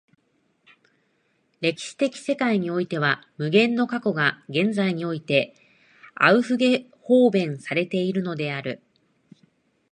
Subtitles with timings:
[1.59, 5.53] 歴史的世界においては無限の過去が現在において
[6.15, 8.81] アウフゲホーベンされているのである。